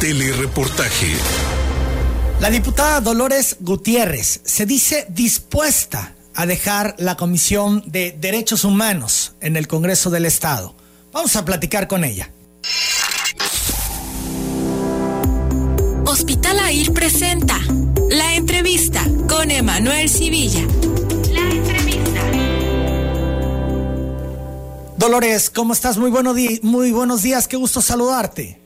Telereportaje. 0.00 1.16
La 2.40 2.50
diputada 2.50 3.00
Dolores 3.00 3.56
Gutiérrez 3.58 4.40
se 4.44 4.64
dice 4.64 5.06
dispuesta 5.08 6.14
a 6.36 6.46
dejar 6.46 6.94
la 6.98 7.16
Comisión 7.16 7.82
de 7.84 8.16
Derechos 8.16 8.62
Humanos 8.62 9.32
en 9.40 9.56
el 9.56 9.66
Congreso 9.66 10.08
del 10.08 10.24
Estado. 10.24 10.72
Vamos 11.12 11.34
a 11.34 11.44
platicar 11.44 11.88
con 11.88 12.04
ella. 12.04 12.30
Hospital 16.06 16.60
AIR 16.60 16.92
presenta 16.92 17.58
la 18.08 18.36
entrevista 18.36 19.04
con 19.28 19.50
Emanuel 19.50 20.08
Civilla. 20.08 20.62
La 21.32 21.50
entrevista. 21.50 22.20
Dolores, 24.96 25.50
¿cómo 25.50 25.72
estás? 25.72 25.98
Muy, 25.98 26.12
muy 26.62 26.92
buenos 26.92 27.22
días, 27.22 27.48
qué 27.48 27.56
gusto 27.56 27.82
saludarte. 27.82 28.57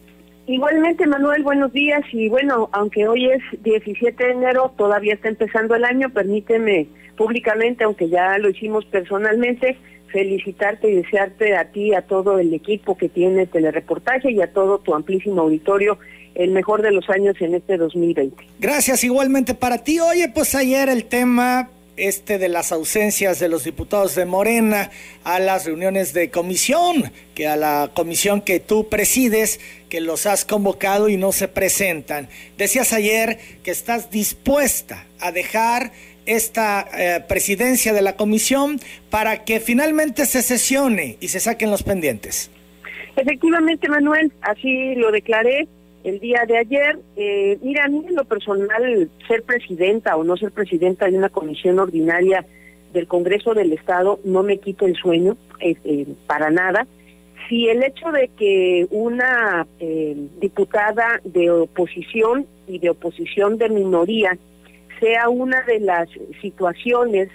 Igualmente, 0.47 1.07
Manuel, 1.07 1.43
buenos 1.43 1.73
días. 1.73 2.03
Y 2.13 2.29
bueno, 2.29 2.69
aunque 2.73 3.07
hoy 3.07 3.31
es 3.31 3.43
17 3.63 4.25
de 4.25 4.33
enero, 4.33 4.75
todavía 4.77 5.15
está 5.15 5.29
empezando 5.29 5.75
el 5.75 5.85
año, 5.85 6.11
permíteme 6.11 6.89
públicamente, 7.17 7.85
aunque 7.85 8.09
ya 8.09 8.39
lo 8.39 8.51
hicimos 8.51 8.85
personalmente, 8.87 9.79
felicitarte 10.09 10.91
y 10.91 10.97
desearte 10.97 11.57
a 11.57 11.71
ti, 11.71 11.95
a 11.95 12.03
todo 12.03 12.39
el 12.39 12.53
equipo 12.53 12.97
que 12.97 13.09
tiene 13.09 13.47
telereportaje 13.47 14.33
y 14.33 14.43
a 14.43 14.53
todo 14.53 14.79
tu 14.79 14.95
amplísimo 14.95 15.43
auditorio 15.43 15.99
el 16.35 16.51
mejor 16.51 16.83
de 16.83 16.93
los 16.93 17.09
años 17.11 17.37
en 17.41 17.55
este 17.55 17.77
2020. 17.77 18.37
Gracias 18.59 19.05
igualmente 19.05 19.55
para 19.55 19.79
ti. 19.79 20.01
Oye, 20.01 20.31
pues 20.35 20.55
ayer 20.55 20.89
el 20.89 21.05
tema 21.05 21.69
este 21.97 22.39
de 22.39 22.49
las 22.49 22.73
ausencias 22.73 23.39
de 23.39 23.49
los 23.49 23.65
diputados 23.65 24.15
de 24.15 24.25
Morena 24.25 24.91
a 25.25 25.39
las 25.39 25.67
reuniones 25.67 26.13
de 26.13 26.31
comisión, 26.31 27.13
que 27.35 27.47
a 27.47 27.57
la 27.57 27.91
comisión 27.95 28.41
que 28.41 28.61
tú 28.61 28.89
presides, 28.89 29.61
que 29.89 30.01
los 30.01 30.27
has 30.27 30.45
convocado 30.45 31.09
y 31.09 31.17
no 31.17 31.33
se 31.33 31.49
presentan. 31.49 32.29
Decías 32.57 32.93
ayer 32.93 33.39
que 33.63 33.71
estás 33.71 34.11
dispuesta 34.11 35.07
a 35.21 35.33
dejar 35.33 35.93
esta 36.27 36.89
eh, 36.97 37.21
presidencia 37.29 37.93
de 37.93 38.03
la 38.03 38.17
comisión 38.17 38.81
para 39.11 39.45
que 39.45 39.61
finalmente 39.61 40.27
se 40.27 40.43
sesione 40.43 41.17
y 41.21 41.29
se 41.29 41.41
saquen 41.41 41.71
los 41.71 41.83
pendientes. 41.83 42.51
Efectivamente, 43.17 43.89
Manuel, 43.89 44.33
así 44.41 44.95
lo 44.95 45.11
declaré 45.11 45.69
el 46.05 46.21
día 46.21 46.45
de 46.47 46.59
ayer. 46.59 46.99
Eh, 47.17 47.59
mira, 47.63 47.85
a 47.85 47.89
mí 47.89 48.05
en 48.09 48.15
lo 48.15 48.25
personal, 48.25 49.11
ser 49.27 49.43
presidenta 49.43 50.17
o 50.17 50.25
no 50.25 50.37
ser 50.37 50.53
presidenta 50.53 51.07
de 51.07 51.17
una 51.17 51.29
comisión 51.29 51.79
ordinaria 51.79 52.45
del 52.93 53.07
Congreso 53.07 53.55
del 53.55 53.73
Estado 53.73 54.21
no 54.25 54.43
me 54.43 54.59
quita 54.59 54.85
el 54.85 54.95
sueño, 54.97 55.37
eh, 55.61 55.77
eh, 55.85 56.07
para 56.27 56.51
nada. 56.51 56.87
Si 57.49 57.69
el 57.69 57.83
hecho 57.83 58.11
de 58.13 58.29
que 58.29 58.87
una 58.91 59.67
diputada 60.41 61.21
de 61.25 61.51
oposición 61.51 62.47
y 62.67 62.79
de 62.79 62.91
oposición 62.91 63.59
de 63.59 63.69
minoría 63.69 64.39
sea 65.01 65.29
una 65.29 65.61
de 65.63 65.81
las 65.81 66.09
situaciones 66.41 67.29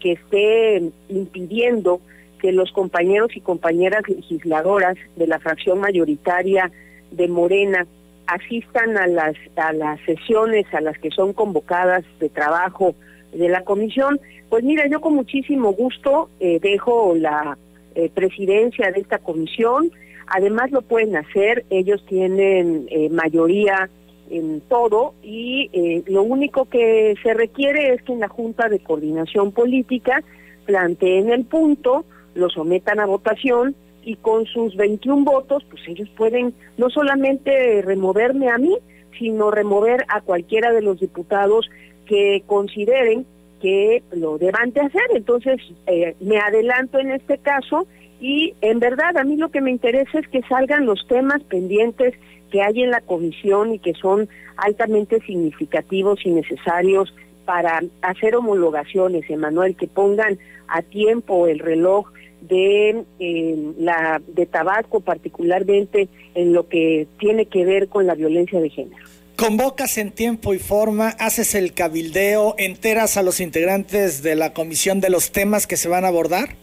que 0.00 0.12
esté 0.12 0.82
impidiendo 1.08 2.00
que 2.40 2.50
los 2.52 2.72
compañeros 2.72 3.36
y 3.36 3.40
compañeras 3.42 4.02
legisladoras 4.08 4.96
de 5.14 5.26
la 5.26 5.38
fracción 5.38 5.78
mayoritaria 5.78 6.72
de 7.12 7.28
Morena 7.28 7.86
asistan 8.30 8.96
a 8.96 9.06
las, 9.06 9.34
a 9.56 9.72
las 9.72 10.00
sesiones 10.02 10.66
a 10.72 10.80
las 10.80 10.98
que 10.98 11.10
son 11.10 11.32
convocadas 11.32 12.04
de 12.20 12.28
trabajo 12.28 12.94
de 13.32 13.48
la 13.48 13.62
comisión, 13.62 14.20
pues 14.48 14.64
mira, 14.64 14.86
yo 14.88 15.00
con 15.00 15.14
muchísimo 15.14 15.72
gusto 15.72 16.30
eh, 16.40 16.58
dejo 16.60 17.14
la 17.16 17.56
eh, 17.94 18.10
presidencia 18.12 18.90
de 18.90 19.00
esta 19.00 19.18
comisión, 19.18 19.90
además 20.26 20.70
lo 20.70 20.82
pueden 20.82 21.16
hacer, 21.16 21.64
ellos 21.70 22.04
tienen 22.06 22.86
eh, 22.90 23.08
mayoría 23.10 23.88
en 24.30 24.60
todo 24.60 25.14
y 25.24 26.02
lo 26.06 26.22
único 26.22 26.66
que 26.66 27.16
se 27.20 27.34
requiere 27.34 27.94
es 27.94 28.02
que 28.02 28.12
en 28.12 28.20
la 28.20 28.28
Junta 28.28 28.68
de 28.68 28.78
Coordinación 28.78 29.50
Política 29.50 30.22
planteen 30.66 31.30
el 31.30 31.46
punto, 31.46 32.04
lo 32.34 32.48
sometan 32.48 33.00
a 33.00 33.06
votación 33.06 33.74
y 34.02 34.16
con 34.16 34.46
sus 34.46 34.76
21 34.76 35.24
votos, 35.24 35.64
pues 35.68 35.82
ellos 35.86 36.08
pueden 36.16 36.54
no 36.78 36.90
solamente 36.90 37.82
removerme 37.82 38.48
a 38.48 38.58
mí, 38.58 38.76
sino 39.18 39.50
remover 39.50 40.04
a 40.08 40.20
cualquiera 40.20 40.72
de 40.72 40.82
los 40.82 41.00
diputados 41.00 41.68
que 42.06 42.42
consideren 42.46 43.26
que 43.60 44.02
lo 44.12 44.38
deban 44.38 44.72
de 44.72 44.80
hacer. 44.80 45.02
Entonces, 45.14 45.60
eh, 45.86 46.16
me 46.20 46.38
adelanto 46.38 46.98
en 46.98 47.10
este 47.10 47.38
caso 47.38 47.86
y 48.20 48.54
en 48.60 48.80
verdad 48.80 49.16
a 49.16 49.24
mí 49.24 49.36
lo 49.36 49.50
que 49.50 49.60
me 49.60 49.70
interesa 49.70 50.18
es 50.18 50.28
que 50.28 50.42
salgan 50.42 50.86
los 50.86 51.06
temas 51.06 51.42
pendientes 51.44 52.14
que 52.50 52.62
hay 52.62 52.82
en 52.82 52.90
la 52.90 53.00
comisión 53.00 53.74
y 53.74 53.78
que 53.78 53.94
son 53.94 54.28
altamente 54.56 55.20
significativos 55.20 56.20
y 56.24 56.30
necesarios 56.30 57.14
para 57.44 57.80
hacer 58.02 58.36
homologaciones, 58.36 59.28
Emanuel, 59.30 59.76
que 59.76 59.88
pongan 59.88 60.38
a 60.68 60.82
tiempo 60.82 61.46
el 61.46 61.58
reloj 61.58 62.10
de 62.40 63.04
eh, 63.18 63.72
la 63.78 64.20
de 64.26 64.46
tabaco 64.46 65.00
particularmente 65.00 66.08
en 66.34 66.52
lo 66.52 66.68
que 66.68 67.06
tiene 67.18 67.46
que 67.46 67.64
ver 67.64 67.88
con 67.88 68.06
la 68.06 68.14
violencia 68.14 68.60
de 68.60 68.70
género. 68.70 69.04
Convocas 69.36 69.96
en 69.96 70.10
tiempo 70.10 70.52
y 70.52 70.58
forma, 70.58 71.08
haces 71.18 71.54
el 71.54 71.72
cabildeo, 71.72 72.54
enteras 72.58 73.16
a 73.16 73.22
los 73.22 73.40
integrantes 73.40 74.22
de 74.22 74.36
la 74.36 74.52
comisión 74.52 75.00
de 75.00 75.08
los 75.08 75.32
temas 75.32 75.66
que 75.66 75.78
se 75.78 75.88
van 75.88 76.04
a 76.04 76.08
abordar. 76.08 76.56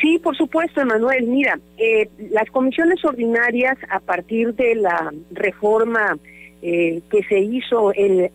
Sí, 0.00 0.18
por 0.18 0.36
supuesto, 0.36 0.80
Emanuel. 0.80 1.26
Mira, 1.26 1.58
eh, 1.78 2.08
las 2.30 2.50
comisiones 2.50 3.04
ordinarias 3.04 3.76
a 3.90 4.00
partir 4.00 4.54
de 4.54 4.76
la 4.76 5.12
reforma 5.30 6.18
eh, 6.62 7.02
que 7.10 7.22
se 7.24 7.38
hizo 7.38 7.92
en, 7.94 8.30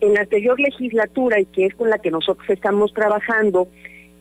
en 0.00 0.14
la 0.14 0.20
anterior 0.20 0.58
legislatura 0.58 1.38
y 1.38 1.44
que 1.46 1.66
es 1.66 1.74
con 1.74 1.90
la 1.90 1.98
que 1.98 2.10
nosotros 2.10 2.48
estamos 2.48 2.92
trabajando, 2.94 3.68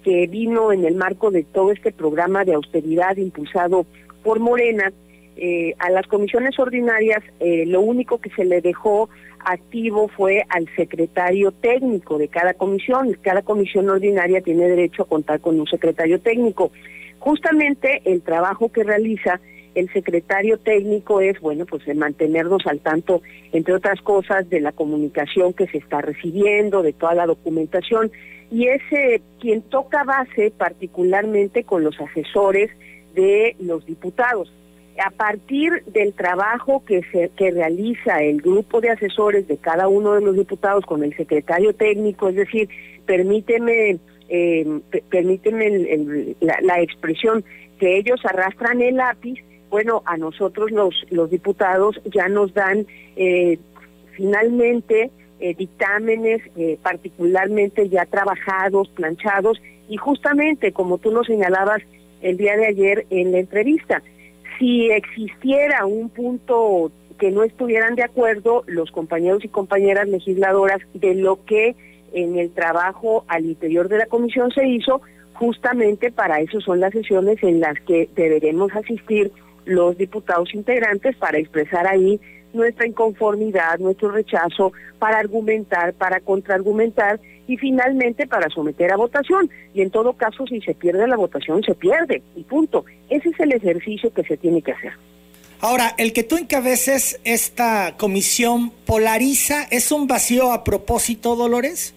que 0.05 0.27
vino 0.27 0.71
en 0.71 0.85
el 0.85 0.93
marco 0.93 1.31
de 1.31 1.41
todo 1.43 1.71
este 1.71 1.91
programa 1.91 2.45
de 2.45 2.53
austeridad 2.53 3.17
impulsado 3.17 3.87
por 4.23 4.39
Morena, 4.39 4.93
eh, 5.35 5.73
a 5.79 5.89
las 5.89 6.05
comisiones 6.05 6.57
ordinarias 6.59 7.23
eh, 7.39 7.65
lo 7.65 7.81
único 7.81 8.19
que 8.19 8.29
se 8.29 8.45
le 8.45 8.61
dejó 8.61 9.09
activo 9.43 10.07
fue 10.07 10.43
al 10.49 10.67
secretario 10.75 11.51
técnico 11.51 12.19
de 12.19 12.27
cada 12.27 12.53
comisión. 12.53 13.17
Cada 13.21 13.41
comisión 13.41 13.89
ordinaria 13.89 14.41
tiene 14.41 14.69
derecho 14.69 15.03
a 15.03 15.07
contar 15.07 15.39
con 15.39 15.59
un 15.59 15.65
secretario 15.65 16.19
técnico. 16.21 16.71
Justamente 17.17 18.03
el 18.05 18.21
trabajo 18.21 18.71
que 18.71 18.83
realiza 18.83 19.41
el 19.75 19.91
secretario 19.93 20.57
técnico 20.57 21.21
es, 21.21 21.39
bueno, 21.39 21.65
pues 21.65 21.83
mantenernos 21.95 22.65
al 22.65 22.79
tanto, 22.79 23.21
entre 23.51 23.73
otras 23.73 24.01
cosas, 24.01 24.49
de 24.49 24.61
la 24.61 24.71
comunicación 24.71 25.53
que 25.53 25.67
se 25.67 25.77
está 25.77 26.01
recibiendo, 26.01 26.81
de 26.81 26.93
toda 26.93 27.13
la 27.13 27.25
documentación 27.27 28.11
y 28.51 28.67
es 28.67 28.81
eh, 28.91 29.21
quien 29.39 29.61
toca 29.63 30.03
base 30.03 30.51
particularmente 30.51 31.63
con 31.63 31.83
los 31.83 31.99
asesores 31.99 32.71
de 33.13 33.55
los 33.59 33.85
diputados. 33.85 34.51
A 35.03 35.11
partir 35.11 35.83
del 35.87 36.13
trabajo 36.13 36.83
que, 36.85 37.01
se, 37.11 37.29
que 37.35 37.51
realiza 37.51 38.23
el 38.23 38.41
grupo 38.41 38.79
de 38.79 38.91
asesores 38.91 39.47
de 39.47 39.57
cada 39.57 39.89
uno 39.89 40.13
de 40.13 40.21
los 40.21 40.35
diputados 40.35 40.85
con 40.85 41.03
el 41.03 41.15
secretario 41.17 41.73
técnico, 41.73 42.29
es 42.29 42.35
decir, 42.35 42.69
permíteme, 43.05 43.97
eh, 44.29 44.79
permíteme 45.09 46.35
la, 46.39 46.81
expresión 46.81 47.43
que 47.77 47.97
ellos 47.97 48.21
arrastran 48.23 48.81
el 48.81 48.95
lápiz, 48.95 49.43
bueno, 49.75 50.03
a 50.05 50.15
nosotros 50.15 50.71
los, 50.71 51.29
diputados 51.29 51.99
ya 52.05 52.29
nos 52.29 52.53
dan 52.53 52.87
eh, 53.17 53.59
finalmente 54.15 55.11
eh, 55.41 55.53
dictámenes 55.53 56.41
eh, 56.55 56.79
particularmente 56.81 57.89
ya 57.89 58.05
trabajados, 58.05 58.87
planchados, 58.95 59.61
y 59.89 59.97
justamente 59.97 60.71
como 60.71 60.97
tú 60.97 61.11
nos 61.11 61.27
señalabas 61.27 61.81
el 62.21 62.37
día 62.37 62.55
de 62.55 62.67
ayer 62.67 63.05
en 63.09 63.33
la 63.33 63.39
entrevista, 63.39 64.01
si 64.57 64.89
existiera 64.91 65.85
un 65.85 66.07
punto 66.07 66.89
que 67.19 67.31
no 67.31 67.43
estuvieran 67.43 67.95
de 67.95 68.03
acuerdo 68.03 68.63
los 68.67 68.91
compañeros 68.91 69.43
y 69.43 69.49
compañeras 69.49 70.07
legisladoras 70.07 70.79
de 70.93 71.15
lo 71.15 71.43
que 71.43 71.75
en 72.13 72.37
el 72.37 72.51
trabajo 72.51 73.25
al 73.27 73.43
interior 73.43 73.89
de 73.89 73.97
la 73.97 74.05
comisión 74.05 74.51
se 74.51 74.65
hizo, 74.65 75.01
justamente 75.33 76.13
para 76.13 76.39
eso 76.39 76.61
son 76.61 76.79
las 76.79 76.93
sesiones 76.93 77.43
en 77.43 77.59
las 77.59 77.77
que 77.81 78.07
deberemos 78.15 78.73
asistir 78.73 79.33
los 79.65 79.97
diputados 79.97 80.53
integrantes 80.53 81.15
para 81.17 81.37
expresar 81.37 81.87
ahí 81.87 82.19
nuestra 82.53 82.87
inconformidad, 82.87 83.79
nuestro 83.79 84.11
rechazo, 84.11 84.71
para 84.97 85.19
argumentar, 85.19 85.93
para 85.93 86.21
contraargumentar 86.21 87.19
y 87.47 87.57
finalmente 87.57 88.27
para 88.27 88.49
someter 88.49 88.91
a 88.91 88.97
votación. 88.97 89.49
Y 89.73 89.81
en 89.81 89.91
todo 89.91 90.13
caso, 90.13 90.47
si 90.47 90.61
se 90.61 90.73
pierde 90.73 91.07
la 91.07 91.17
votación, 91.17 91.61
se 91.63 91.75
pierde 91.75 92.23
y 92.35 92.43
punto. 92.43 92.85
Ese 93.09 93.29
es 93.29 93.39
el 93.39 93.51
ejercicio 93.51 94.13
que 94.13 94.23
se 94.23 94.37
tiene 94.37 94.61
que 94.61 94.71
hacer. 94.71 94.93
Ahora, 95.61 95.95
el 95.97 96.13
que 96.13 96.23
tú 96.23 96.37
encabeces 96.37 97.19
esta 97.23 97.95
comisión 97.97 98.71
polariza, 98.85 99.63
¿es 99.71 99.91
un 99.91 100.05
vacío 100.07 100.51
a 100.51 100.63
propósito, 100.63 101.35
Dolores? 101.35 101.94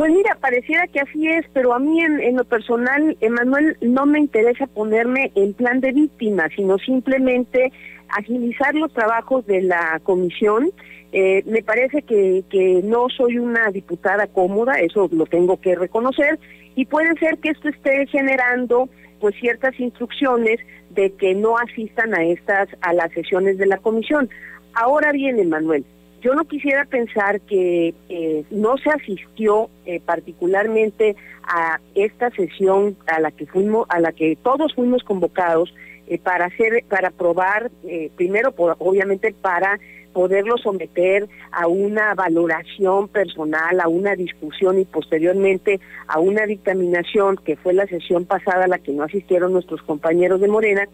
Pues 0.00 0.14
mira, 0.14 0.34
pareciera 0.40 0.86
que 0.86 0.98
así 0.98 1.28
es, 1.28 1.44
pero 1.52 1.74
a 1.74 1.78
mí 1.78 2.00
en, 2.02 2.34
lo 2.34 2.44
personal, 2.46 3.18
Emanuel, 3.20 3.76
no 3.82 4.06
me 4.06 4.18
interesa 4.18 4.66
ponerme 4.66 5.30
en 5.34 5.52
plan 5.52 5.80
de 5.80 5.92
víctima, 5.92 6.48
sino 6.56 6.78
simplemente 6.78 7.70
agilizar 8.08 8.74
los 8.74 8.90
trabajos 8.94 9.44
de 9.44 9.60
la 9.60 10.00
comisión. 10.02 10.70
Eh, 11.12 11.42
me 11.44 11.62
parece 11.62 12.00
que, 12.00 12.44
que 12.48 12.80
no 12.82 13.10
soy 13.14 13.36
una 13.36 13.70
diputada 13.70 14.26
cómoda, 14.26 14.80
eso 14.80 15.06
lo 15.12 15.26
tengo 15.26 15.60
que 15.60 15.74
reconocer, 15.74 16.38
y 16.74 16.86
puede 16.86 17.12
ser 17.18 17.36
que 17.36 17.50
esto 17.50 17.68
esté 17.68 18.06
generando 18.06 18.88
pues 19.20 19.34
ciertas 19.38 19.78
instrucciones 19.78 20.60
de 20.88 21.12
que 21.12 21.34
no 21.34 21.58
asistan 21.58 22.14
a 22.14 22.24
estas 22.24 22.70
a 22.80 22.94
las 22.94 23.12
sesiones 23.12 23.58
de 23.58 23.66
la 23.66 23.76
comisión. 23.76 24.30
Ahora 24.72 25.12
bien, 25.12 25.46
Manuel, 25.46 25.84
yo 26.20 26.34
no 26.34 26.44
quisiera 26.44 26.84
pensar 26.84 27.40
que 27.40 27.94
eh, 28.08 28.44
no 28.50 28.76
se 28.78 28.90
asistió 28.90 29.70
eh, 29.86 30.00
particularmente 30.00 31.16
a 31.42 31.80
esta 31.94 32.30
sesión 32.30 32.96
a 33.06 33.20
la 33.20 33.30
que 33.30 33.46
fuimos, 33.46 33.86
a 33.88 34.00
la 34.00 34.12
que 34.12 34.36
todos 34.36 34.74
fuimos 34.74 35.02
convocados 35.02 35.74
eh, 36.06 36.18
para 36.18 36.46
hacer, 36.46 36.84
para 36.88 37.08
aprobar, 37.08 37.70
primero, 38.16 38.52
por, 38.52 38.76
obviamente, 38.78 39.32
para 39.32 39.78
poderlo 40.12 40.58
someter 40.58 41.28
a 41.52 41.68
una 41.68 42.14
valoración 42.14 43.08
personal, 43.08 43.80
a 43.80 43.88
una 43.88 44.16
discusión 44.16 44.78
y 44.78 44.84
posteriormente 44.84 45.80
a 46.08 46.18
una 46.18 46.46
dictaminación, 46.46 47.36
que 47.36 47.56
fue 47.56 47.72
la 47.72 47.86
sesión 47.86 48.26
pasada 48.26 48.64
a 48.64 48.68
la 48.68 48.78
que 48.78 48.92
no 48.92 49.04
asistieron 49.04 49.52
nuestros 49.52 49.82
compañeros 49.82 50.40
de 50.40 50.48
Morena, 50.48 50.88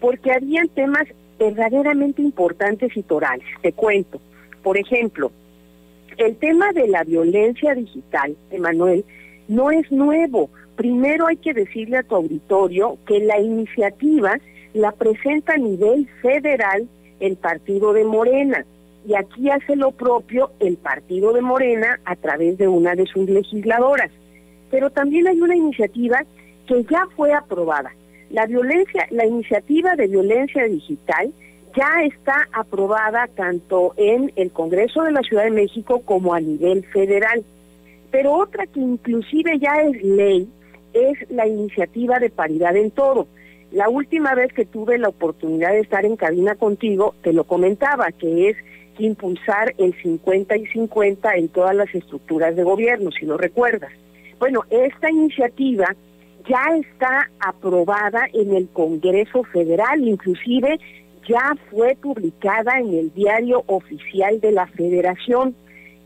porque 0.00 0.32
habían 0.32 0.68
temas 0.68 1.04
verdaderamente 1.38 2.22
importantes 2.22 2.96
y 2.96 3.02
torales. 3.02 3.46
Te 3.62 3.72
cuento. 3.72 4.20
Por 4.62 4.78
ejemplo, 4.78 5.32
el 6.18 6.36
tema 6.36 6.72
de 6.72 6.88
la 6.88 7.04
violencia 7.04 7.74
digital, 7.74 8.36
Emanuel, 8.50 9.04
no 9.48 9.70
es 9.70 9.90
nuevo. 9.90 10.50
Primero 10.76 11.26
hay 11.26 11.36
que 11.36 11.54
decirle 11.54 11.98
a 11.98 12.02
tu 12.02 12.14
auditorio 12.16 12.98
que 13.06 13.20
la 13.20 13.40
iniciativa 13.40 14.38
la 14.74 14.92
presenta 14.92 15.54
a 15.54 15.58
nivel 15.58 16.08
federal 16.20 16.88
el 17.20 17.36
partido 17.36 17.92
de 17.92 18.04
Morena. 18.04 18.64
Y 19.06 19.14
aquí 19.14 19.50
hace 19.50 19.76
lo 19.76 19.90
propio 19.90 20.52
el 20.60 20.76
partido 20.76 21.32
de 21.32 21.40
Morena 21.40 22.00
a 22.04 22.14
través 22.16 22.56
de 22.58 22.68
una 22.68 22.94
de 22.94 23.06
sus 23.06 23.28
legisladoras. 23.28 24.10
Pero 24.70 24.90
también 24.90 25.26
hay 25.26 25.40
una 25.40 25.56
iniciativa 25.56 26.24
que 26.66 26.84
ya 26.84 27.06
fue 27.16 27.34
aprobada. 27.34 27.92
La 28.30 28.46
violencia, 28.46 29.06
la 29.10 29.26
iniciativa 29.26 29.94
de 29.96 30.06
violencia 30.06 30.64
digital 30.64 31.32
ya 31.76 32.02
está 32.04 32.48
aprobada 32.52 33.28
tanto 33.28 33.94
en 33.96 34.32
el 34.36 34.50
Congreso 34.50 35.02
de 35.02 35.12
la 35.12 35.22
Ciudad 35.22 35.44
de 35.44 35.50
México 35.50 36.02
como 36.04 36.34
a 36.34 36.40
nivel 36.40 36.84
federal. 36.86 37.44
Pero 38.10 38.34
otra 38.34 38.66
que 38.66 38.80
inclusive 38.80 39.58
ya 39.58 39.74
es 39.82 40.02
ley 40.02 40.48
es 40.92 41.30
la 41.30 41.46
iniciativa 41.46 42.18
de 42.18 42.30
paridad 42.30 42.76
en 42.76 42.90
todo. 42.90 43.26
La 43.70 43.88
última 43.88 44.34
vez 44.34 44.52
que 44.52 44.66
tuve 44.66 44.98
la 44.98 45.08
oportunidad 45.08 45.70
de 45.70 45.80
estar 45.80 46.04
en 46.04 46.16
cabina 46.16 46.54
contigo, 46.56 47.14
te 47.22 47.32
lo 47.32 47.44
comentaba, 47.44 48.12
que 48.12 48.50
es 48.50 48.56
impulsar 48.98 49.74
el 49.78 49.94
50 50.02 50.56
y 50.56 50.66
50 50.66 51.34
en 51.36 51.48
todas 51.48 51.74
las 51.74 51.92
estructuras 51.94 52.54
de 52.54 52.62
gobierno, 52.62 53.10
si 53.10 53.24
lo 53.24 53.38
recuerdas. 53.38 53.92
Bueno, 54.38 54.64
esta 54.70 55.10
iniciativa 55.10 55.86
ya 56.48 56.64
está 56.76 57.30
aprobada 57.40 58.26
en 58.32 58.54
el 58.54 58.68
Congreso 58.68 59.44
Federal, 59.44 60.06
inclusive 60.06 60.78
ya 61.28 61.54
fue 61.70 61.96
publicada 62.00 62.78
en 62.78 62.94
el 62.94 63.12
diario 63.14 63.64
oficial 63.66 64.40
de 64.40 64.52
la 64.52 64.66
Federación, 64.66 65.54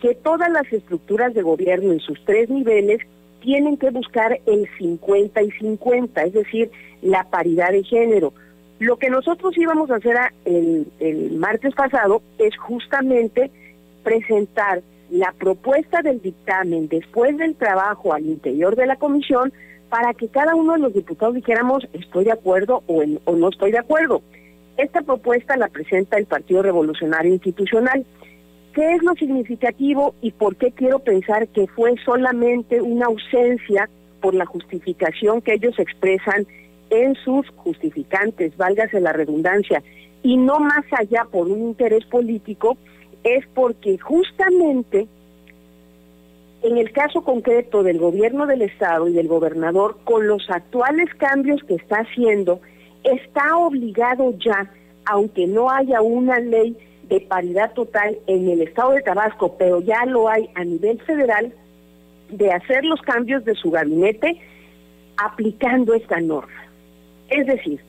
que 0.01 0.15
todas 0.15 0.51
las 0.51 0.71
estructuras 0.73 1.35
de 1.35 1.43
gobierno 1.43 1.93
en 1.93 2.01
sus 2.01 2.23
tres 2.25 2.49
niveles 2.51 3.01
tienen 3.41 3.77
que 3.77 3.91
buscar 3.91 4.41
el 4.47 4.69
50 4.79 5.43
y 5.43 5.51
50, 5.53 6.25
es 6.25 6.33
decir, 6.33 6.71
la 7.03 7.25
paridad 7.25 7.71
de 7.71 7.85
género. 7.85 8.33
Lo 8.79 8.97
que 8.97 9.09
nosotros 9.09 9.57
íbamos 9.57 9.91
a 9.91 9.97
hacer 9.97 10.17
el, 10.45 10.87
el 11.01 11.33
martes 11.37 11.75
pasado 11.75 12.23
es 12.39 12.57
justamente 12.59 13.51
presentar 14.03 14.83
la 15.11 15.33
propuesta 15.33 16.03
del 16.03 16.21
dictamen 16.21 16.89
después 16.89 17.37
del 17.39 17.55
trabajo 17.55 18.13
al 18.13 18.27
interior 18.27 18.77
de 18.77 18.87
la 18.87 18.97
comisión 18.97 19.53
para 19.89 20.13
que 20.15 20.29
cada 20.29 20.55
uno 20.55 20.73
de 20.73 20.81
los 20.81 20.93
diputados 20.93 21.35
dijéramos 21.35 21.87
estoy 21.93 22.25
de 22.25 22.33
acuerdo 22.33 22.83
o, 22.87 23.03
o 23.25 23.37
no 23.37 23.49
estoy 23.49 23.71
de 23.71 23.79
acuerdo. 23.79 24.23
Esta 24.77 25.03
propuesta 25.03 25.57
la 25.57 25.69
presenta 25.69 26.19
el 26.19 26.27
Partido 26.27 26.63
Revolucionario 26.63 27.33
Institucional. 27.33 28.05
¿Qué 28.75 28.95
es 28.95 29.03
lo 29.03 29.15
significativo 29.15 30.15
y 30.21 30.33
por 30.33 30.57
qué 30.57 30.73
quiero 30.73 30.99
pensar 30.99 31.49
que 31.49 31.67
fue 31.67 31.95
solamente 32.05 32.83
una 32.83 33.07
ausencia 33.07 33.89
por 34.21 34.35
la 34.35 34.45
justificación 34.45 35.41
que 35.41 35.55
ellos 35.55 35.79
expresan 35.79 36.47
en 36.91 37.15
sus 37.17 37.49
justificantes, 37.57 38.57
válgase 38.57 39.01
la 39.01 39.13
redundancia, 39.13 39.83
y 40.23 40.37
no 40.37 40.61
más 40.61 40.85
allá 40.93 41.27
por 41.31 41.49
un 41.49 41.61
interés 41.61 42.05
político, 42.05 42.77
es 43.25 43.47
porque 43.55 43.99
justamente 43.99 45.07
en 46.63 46.79
el 46.79 46.91
caso 46.93 47.23
concreto 47.23 47.83
del 47.83 47.99
gobierno 47.99 48.47
del 48.47 48.63
Estado 48.63 49.09
y 49.09 49.13
del 49.13 49.29
gobernador, 49.29 49.99
con 50.05 50.27
los 50.27 50.51
actuales 50.51 51.09
cambios 51.15 51.63
que 51.65 51.75
está 51.75 51.99
haciendo, 51.99 52.61
está 53.15 53.57
obligado 53.57 54.35
ya, 54.39 54.71
aunque 55.05 55.47
no 55.47 55.71
haya 55.71 56.01
una 56.01 56.39
ley 56.39 56.77
de 57.09 57.21
paridad 57.21 57.73
total 57.73 58.19
en 58.27 58.49
el 58.49 58.63
estado 58.63 58.93
de 58.93 59.03
Tabasco, 59.03 59.57
pero 59.59 59.81
ya 59.81 60.05
lo 60.07 60.29
hay 60.29 60.51
a 60.55 60.65
nivel 60.65 61.01
federal, 61.03 61.53
de 62.31 62.53
hacer 62.53 62.85
los 62.85 63.01
cambios 63.03 63.45
de 63.45 63.55
su 63.55 63.71
gabinete 63.71 64.41
aplicando 65.17 65.95
esta 65.95 66.21
norma. 66.21 66.65
Es 67.29 67.47
decir, 67.47 67.81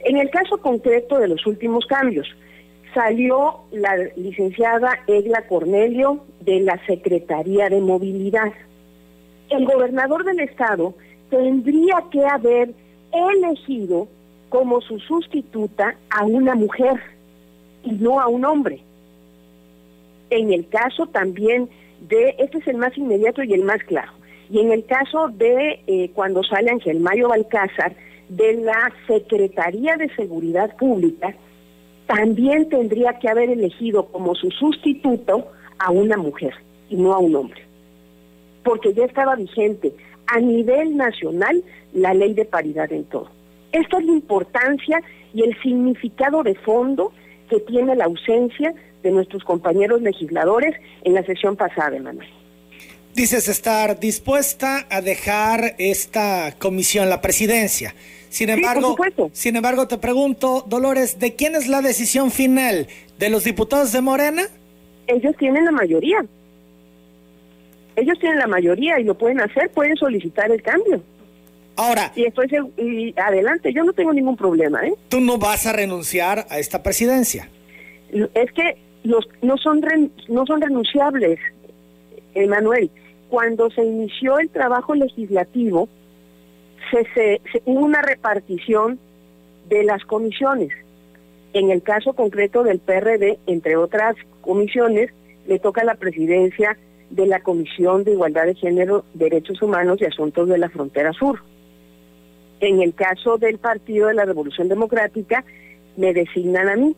en 0.00 0.18
el 0.18 0.30
caso 0.30 0.58
concreto 0.58 1.18
de 1.18 1.28
los 1.28 1.46
últimos 1.46 1.86
cambios, 1.86 2.28
salió 2.94 3.60
la 3.72 3.96
licenciada 4.16 4.98
Egla 5.06 5.46
Cornelio 5.48 6.24
de 6.40 6.60
la 6.60 6.78
Secretaría 6.86 7.68
de 7.68 7.80
Movilidad. 7.80 8.52
El 9.50 9.66
gobernador 9.66 10.24
del 10.24 10.40
estado 10.40 10.94
tendría 11.30 12.04
que 12.10 12.24
haber 12.24 12.74
elegido 13.12 14.08
como 14.48 14.80
su 14.80 14.98
sustituta 15.00 15.96
a 16.10 16.24
una 16.24 16.54
mujer 16.54 17.00
y 17.82 17.92
no 17.92 18.20
a 18.20 18.28
un 18.28 18.44
hombre. 18.44 18.80
En 20.30 20.52
el 20.52 20.68
caso 20.68 21.06
también 21.06 21.68
de, 22.08 22.36
este 22.38 22.58
es 22.58 22.66
el 22.68 22.76
más 22.76 22.96
inmediato 22.96 23.42
y 23.42 23.52
el 23.54 23.62
más 23.62 23.82
claro, 23.84 24.12
y 24.50 24.60
en 24.60 24.72
el 24.72 24.84
caso 24.84 25.28
de 25.28 25.80
eh, 25.86 26.10
cuando 26.14 26.42
sale 26.42 26.70
Ángel 26.70 27.00
Mayo 27.00 27.28
Balcázar 27.28 27.94
de 28.28 28.54
la 28.54 28.92
Secretaría 29.06 29.96
de 29.96 30.14
Seguridad 30.14 30.76
Pública, 30.76 31.34
también 32.06 32.68
tendría 32.68 33.18
que 33.18 33.28
haber 33.28 33.50
elegido 33.50 34.06
como 34.06 34.34
su 34.34 34.50
sustituto 34.50 35.48
a 35.78 35.90
una 35.90 36.16
mujer 36.16 36.54
y 36.88 36.96
no 36.96 37.12
a 37.12 37.18
un 37.18 37.34
hombre, 37.34 37.62
porque 38.62 38.94
ya 38.94 39.04
estaba 39.04 39.34
vigente 39.34 39.92
a 40.26 40.38
nivel 40.38 40.96
nacional 40.96 41.62
la 41.92 42.14
ley 42.14 42.34
de 42.34 42.44
paridad 42.44 42.92
en 42.92 43.04
todo. 43.04 43.35
Esta 43.72 43.98
es 43.98 44.04
la 44.04 44.12
importancia 44.12 45.00
y 45.34 45.42
el 45.42 45.60
significado 45.62 46.42
de 46.42 46.54
fondo 46.54 47.12
que 47.48 47.60
tiene 47.60 47.94
la 47.94 48.04
ausencia 48.04 48.74
de 49.02 49.10
nuestros 49.10 49.44
compañeros 49.44 50.02
legisladores 50.02 50.74
en 51.04 51.14
la 51.14 51.24
sesión 51.24 51.56
pasada, 51.56 51.98
Manuel. 52.00 52.28
Dices 53.14 53.48
estar 53.48 53.98
dispuesta 53.98 54.86
a 54.90 55.00
dejar 55.00 55.74
esta 55.78 56.54
comisión, 56.58 57.08
la 57.08 57.22
presidencia. 57.22 57.94
Sin 58.28 58.50
embargo, 58.50 58.96
sin 59.32 59.56
embargo, 59.56 59.88
te 59.88 59.96
pregunto, 59.96 60.64
Dolores, 60.66 61.18
¿de 61.18 61.34
quién 61.34 61.54
es 61.54 61.68
la 61.68 61.80
decisión 61.80 62.30
final? 62.30 62.88
¿De 63.18 63.30
los 63.30 63.44
diputados 63.44 63.92
de 63.92 64.02
Morena? 64.02 64.42
Ellos 65.06 65.34
tienen 65.38 65.64
la 65.64 65.70
mayoría. 65.70 66.26
Ellos 67.96 68.18
tienen 68.18 68.38
la 68.38 68.46
mayoría 68.46 69.00
y 69.00 69.04
lo 69.04 69.16
pueden 69.16 69.40
hacer, 69.40 69.70
pueden 69.70 69.96
solicitar 69.96 70.50
el 70.50 70.60
cambio. 70.60 71.02
Ahora. 71.76 72.12
Y 72.16 72.24
estoy 72.24 72.48
y 72.78 73.14
adelante, 73.18 73.72
yo 73.72 73.84
no 73.84 73.92
tengo 73.92 74.12
ningún 74.12 74.36
problema, 74.36 74.86
¿eh? 74.86 74.94
Tú 75.08 75.20
no 75.20 75.38
vas 75.38 75.66
a 75.66 75.72
renunciar 75.72 76.46
a 76.48 76.58
esta 76.58 76.82
presidencia. 76.82 77.50
Es 78.34 78.52
que 78.52 78.78
los 79.02 79.28
no 79.42 79.56
son 79.58 79.80
no 80.28 80.46
son 80.46 80.60
renunciables, 80.60 81.38
Emanuel. 82.34 82.90
Cuando 83.28 83.70
se 83.70 83.84
inició 83.84 84.38
el 84.38 84.48
trabajo 84.50 84.94
legislativo, 84.94 85.88
se, 86.90 87.04
se, 87.14 87.62
hubo 87.64 87.80
una 87.80 88.02
repartición 88.02 88.98
de 89.68 89.84
las 89.84 90.04
comisiones. 90.04 90.70
En 91.52 91.70
el 91.70 91.82
caso 91.82 92.12
concreto 92.12 92.62
del 92.62 92.78
PRD, 92.78 93.38
entre 93.46 93.76
otras 93.76 94.14
comisiones, 94.42 95.10
le 95.46 95.58
toca 95.58 95.84
la 95.84 95.94
presidencia 95.94 96.76
de 97.10 97.26
la 97.26 97.40
Comisión 97.40 98.04
de 98.04 98.12
Igualdad 98.12 98.46
de 98.46 98.54
Género, 98.54 99.04
Derechos 99.14 99.62
Humanos 99.62 99.98
y 100.00 100.04
Asuntos 100.04 100.48
de 100.48 100.58
la 100.58 100.68
Frontera 100.68 101.12
Sur. 101.12 101.40
En 102.60 102.80
el 102.80 102.94
caso 102.94 103.36
del 103.36 103.58
Partido 103.58 104.08
de 104.08 104.14
la 104.14 104.24
Revolución 104.24 104.68
Democrática, 104.68 105.44
me 105.96 106.12
designan 106.12 106.68
a 106.68 106.76
mí. 106.76 106.96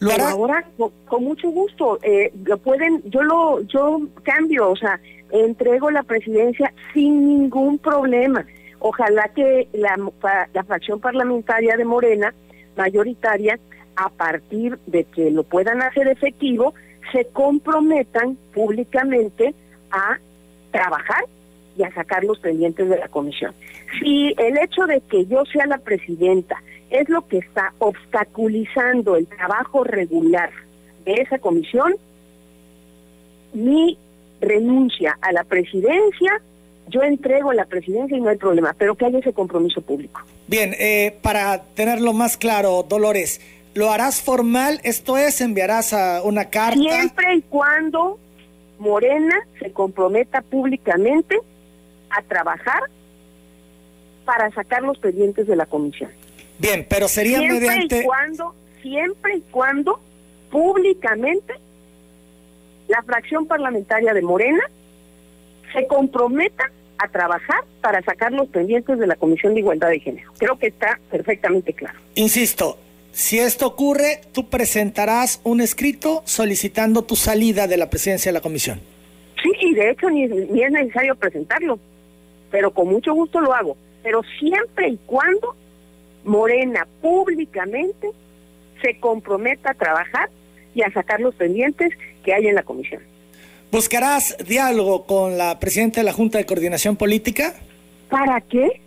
¿Lo 0.00 0.10
Pero 0.10 0.24
ahora 0.24 0.66
con, 0.76 0.90
con 1.06 1.24
mucho 1.24 1.50
gusto 1.50 1.98
eh, 2.02 2.30
lo 2.44 2.58
pueden, 2.58 3.02
yo 3.10 3.22
lo, 3.22 3.62
yo 3.62 4.00
cambio, 4.22 4.70
o 4.70 4.76
sea, 4.76 5.00
entrego 5.30 5.90
la 5.90 6.02
presidencia 6.02 6.72
sin 6.92 7.26
ningún 7.26 7.78
problema. 7.78 8.44
Ojalá 8.78 9.28
que 9.34 9.68
la, 9.72 9.96
la 10.52 10.64
fracción 10.64 11.00
parlamentaria 11.00 11.76
de 11.76 11.84
Morena, 11.84 12.34
mayoritaria, 12.76 13.58
a 13.96 14.10
partir 14.10 14.78
de 14.86 15.04
que 15.04 15.30
lo 15.30 15.42
puedan 15.44 15.80
hacer 15.80 16.08
efectivo, 16.08 16.74
se 17.12 17.24
comprometan 17.28 18.36
públicamente 18.52 19.54
a 19.90 20.18
trabajar 20.70 21.24
y 21.76 21.82
a 21.82 21.92
sacar 21.92 22.24
los 22.24 22.38
pendientes 22.40 22.88
de 22.88 22.98
la 22.98 23.08
comisión. 23.08 23.54
Si 24.00 24.34
el 24.38 24.58
hecho 24.58 24.86
de 24.86 25.00
que 25.02 25.26
yo 25.26 25.44
sea 25.46 25.66
la 25.66 25.78
presidenta 25.78 26.56
es 26.90 27.08
lo 27.08 27.26
que 27.26 27.38
está 27.38 27.72
obstaculizando 27.78 29.16
el 29.16 29.26
trabajo 29.26 29.84
regular 29.84 30.50
de 31.04 31.14
esa 31.14 31.38
comisión, 31.38 31.94
mi 33.52 33.98
renuncia 34.40 35.18
a 35.20 35.32
la 35.32 35.44
presidencia, 35.44 36.40
yo 36.88 37.02
entrego 37.02 37.52
la 37.52 37.64
presidencia 37.64 38.16
y 38.16 38.20
no 38.20 38.28
hay 38.28 38.36
problema, 38.36 38.74
pero 38.78 38.94
que 38.94 39.06
haya 39.06 39.18
ese 39.18 39.32
compromiso 39.32 39.80
público. 39.80 40.20
Bien, 40.46 40.74
eh, 40.78 41.16
para 41.22 41.62
tenerlo 41.74 42.12
más 42.12 42.36
claro, 42.36 42.84
Dolores, 42.88 43.40
¿lo 43.74 43.90
harás 43.90 44.22
formal? 44.22 44.80
Esto 44.84 45.16
es, 45.16 45.40
enviarás 45.40 45.92
a 45.92 46.22
una 46.22 46.50
carta. 46.50 46.78
Siempre 46.78 47.34
y 47.34 47.42
cuando 47.42 48.18
Morena 48.78 49.36
se 49.58 49.72
comprometa 49.72 50.42
públicamente 50.42 51.36
a 52.10 52.22
trabajar 52.22 52.82
para 54.24 54.50
sacar 54.52 54.82
los 54.82 54.98
pendientes 54.98 55.46
de 55.46 55.56
la 55.56 55.66
comisión. 55.66 56.10
Bien, 56.58 56.86
pero 56.88 57.08
sería 57.08 57.38
siempre 57.38 57.60
mediante... 57.60 58.00
y 58.00 58.04
cuando, 58.04 58.54
siempre 58.82 59.36
y 59.36 59.40
cuando 59.50 60.00
públicamente 60.50 61.54
la 62.88 63.02
fracción 63.02 63.46
parlamentaria 63.46 64.14
de 64.14 64.22
Morena 64.22 64.62
se 65.72 65.86
comprometa 65.86 66.70
a 66.98 67.08
trabajar 67.08 67.64
para 67.80 68.02
sacar 68.02 68.32
los 68.32 68.48
pendientes 68.48 68.98
de 68.98 69.06
la 69.06 69.16
Comisión 69.16 69.54
de 69.54 69.60
Igualdad 69.60 69.90
de 69.90 70.00
Género. 70.00 70.32
Creo 70.38 70.58
que 70.58 70.68
está 70.68 70.98
perfectamente 71.10 71.74
claro. 71.74 71.98
Insisto, 72.14 72.78
si 73.12 73.38
esto 73.38 73.66
ocurre, 73.66 74.20
tú 74.32 74.48
presentarás 74.48 75.40
un 75.44 75.60
escrito 75.60 76.22
solicitando 76.24 77.04
tu 77.04 77.16
salida 77.16 77.66
de 77.66 77.76
la 77.76 77.90
presidencia 77.90 78.30
de 78.30 78.34
la 78.34 78.40
comisión. 78.40 78.80
Sí, 79.42 79.50
y 79.60 79.74
de 79.74 79.90
hecho 79.90 80.08
ni, 80.08 80.26
ni 80.26 80.62
es 80.62 80.70
necesario 80.70 81.14
presentarlo, 81.16 81.78
pero 82.50 82.70
con 82.70 82.88
mucho 82.88 83.14
gusto 83.14 83.40
lo 83.40 83.54
hago. 83.54 83.76
Pero 84.02 84.22
siempre 84.38 84.88
y 84.88 84.98
cuando 85.06 85.56
Morena 86.24 86.86
públicamente 87.00 88.10
se 88.82 88.98
comprometa 88.98 89.70
a 89.70 89.74
trabajar 89.74 90.28
y 90.74 90.82
a 90.82 90.92
sacar 90.92 91.20
los 91.20 91.34
pendientes 91.34 91.92
que 92.24 92.34
hay 92.34 92.46
en 92.46 92.54
la 92.54 92.62
comisión. 92.62 93.02
¿Buscarás 93.72 94.36
diálogo 94.46 95.06
con 95.06 95.38
la 95.38 95.58
presidenta 95.58 96.00
de 96.00 96.04
la 96.04 96.12
Junta 96.12 96.38
de 96.38 96.46
Coordinación 96.46 96.96
Política? 96.96 97.54
¿Para 98.10 98.40
qué? 98.40 98.80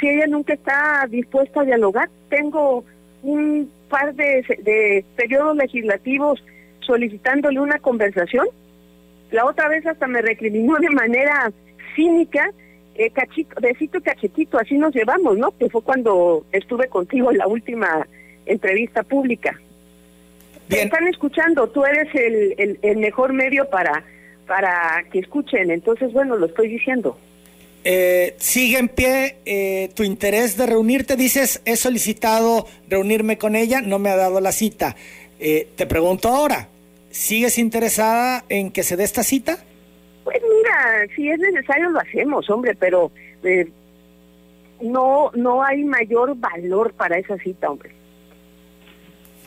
Si 0.00 0.08
ella 0.08 0.26
nunca 0.26 0.54
está 0.54 1.06
dispuesta 1.08 1.62
a 1.62 1.64
dialogar, 1.64 2.08
tengo 2.28 2.84
un 3.22 3.70
par 3.88 4.14
de, 4.14 4.44
de 4.62 5.04
periodos 5.16 5.56
legislativos 5.56 6.42
solicitándole 6.80 7.60
una 7.60 7.78
conversación. 7.78 8.46
La 9.30 9.46
otra 9.46 9.68
vez 9.68 9.86
hasta 9.86 10.06
me 10.06 10.22
recriminó 10.22 10.76
de 10.78 10.90
manera 10.90 11.50
cínica, 11.94 12.50
eh, 12.94 13.10
cachito, 13.10 13.60
besito 13.60 14.00
cachetito, 14.00 14.58
así 14.58 14.76
nos 14.76 14.94
llevamos, 14.94 15.36
¿no? 15.36 15.56
Que 15.56 15.68
fue 15.68 15.82
cuando 15.82 16.44
estuve 16.52 16.88
contigo 16.88 17.30
en 17.30 17.38
la 17.38 17.46
última 17.46 18.06
entrevista 18.46 19.02
pública. 19.02 19.58
Te 20.68 20.76
Bien. 20.76 20.86
están 20.86 21.06
escuchando, 21.08 21.68
tú 21.68 21.84
eres 21.84 22.08
el, 22.14 22.54
el, 22.58 22.78
el 22.82 22.96
mejor 22.98 23.32
medio 23.32 23.68
para, 23.68 24.04
para 24.46 25.04
que 25.10 25.18
escuchen, 25.18 25.70
entonces 25.70 26.12
bueno, 26.12 26.36
lo 26.36 26.46
estoy 26.46 26.68
diciendo. 26.68 27.18
Eh, 27.86 28.34
¿Sigue 28.38 28.78
en 28.78 28.88
pie 28.88 29.36
eh, 29.44 29.90
tu 29.94 30.04
interés 30.04 30.56
de 30.56 30.64
reunirte? 30.64 31.16
Dices, 31.16 31.60
he 31.66 31.76
solicitado 31.76 32.66
reunirme 32.88 33.36
con 33.36 33.56
ella, 33.56 33.82
no 33.82 33.98
me 33.98 34.08
ha 34.08 34.16
dado 34.16 34.40
la 34.40 34.52
cita. 34.52 34.96
Eh, 35.38 35.68
te 35.76 35.86
pregunto 35.86 36.28
ahora, 36.28 36.68
¿sigues 37.10 37.58
interesada 37.58 38.44
en 38.48 38.70
que 38.70 38.82
se 38.82 38.96
dé 38.96 39.04
esta 39.04 39.22
cita? 39.22 39.58
Pues 40.24 40.40
mira, 40.42 41.06
si 41.14 41.28
es 41.28 41.38
necesario 41.38 41.90
lo 41.90 42.00
hacemos, 42.00 42.48
hombre, 42.48 42.74
pero 42.74 43.12
eh, 43.42 43.68
no 44.80 45.30
no 45.34 45.62
hay 45.62 45.84
mayor 45.84 46.34
valor 46.36 46.94
para 46.94 47.18
esa 47.18 47.36
cita, 47.38 47.70
hombre. 47.70 47.92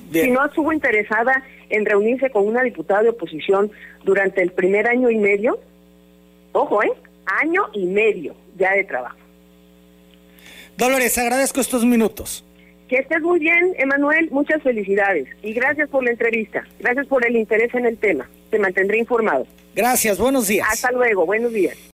Bien. 0.10 0.26
Si 0.26 0.32
no 0.32 0.46
estuvo 0.46 0.72
interesada 0.72 1.44
en 1.70 1.86
reunirse 1.86 2.30
con 2.30 2.48
una 2.48 2.64
diputada 2.64 3.04
de 3.04 3.10
oposición 3.10 3.72
durante 4.04 4.42
el 4.42 4.52
primer 4.52 4.88
año 4.88 5.10
y 5.10 5.18
medio, 5.18 5.60
ojo, 6.54 6.82
¿eh? 6.84 6.92
Año 7.26 7.64
y 7.74 7.86
medio 7.88 8.36
ya 8.58 8.74
de 8.74 8.86
trabajo. 8.86 9.18
Dolores, 10.78 11.18
agradezco 11.18 11.60
estos 11.60 11.84
minutos. 11.84 12.46
Que 12.88 12.98
estés 12.98 13.22
muy 13.22 13.40
bien, 13.40 13.74
Emanuel, 13.78 14.30
muchas 14.32 14.62
felicidades 14.64 15.28
y 15.42 15.52
gracias 15.54 15.90
por 15.90 16.04
la 16.04 16.12
entrevista, 16.12 16.64
gracias 16.80 17.08
por 17.08 17.26
el 17.26 17.36
interés 17.36 17.74
en 17.74 17.86
el 17.86 17.98
tema. 17.98 18.30
Te 18.50 18.60
mantendré 18.60 18.98
informado. 19.00 19.46
Gracias, 19.78 20.18
buenos 20.18 20.48
días. 20.48 20.68
Hasta 20.72 20.92
luego, 20.92 21.24
buenos 21.28 21.54
días. 21.54 21.78